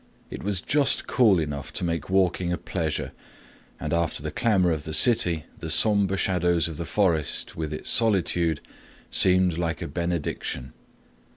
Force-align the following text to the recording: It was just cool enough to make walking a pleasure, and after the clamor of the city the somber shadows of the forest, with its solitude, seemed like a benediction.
It 0.31 0.41
was 0.41 0.61
just 0.61 1.05
cool 1.05 1.37
enough 1.39 1.71
to 1.73 1.83
make 1.83 2.09
walking 2.09 2.51
a 2.51 2.57
pleasure, 2.57 3.11
and 3.79 3.93
after 3.93 4.23
the 4.23 4.31
clamor 4.31 4.71
of 4.71 4.83
the 4.83 4.95
city 4.95 5.45
the 5.59 5.69
somber 5.69 6.17
shadows 6.17 6.67
of 6.67 6.77
the 6.77 6.85
forest, 6.85 7.55
with 7.55 7.71
its 7.71 7.91
solitude, 7.91 8.61
seemed 9.11 9.59
like 9.59 9.79
a 9.79 9.87
benediction. 9.87 10.73